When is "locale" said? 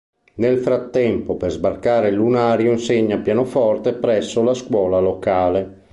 4.99-5.89